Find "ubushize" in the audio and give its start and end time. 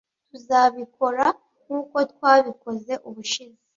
3.07-3.59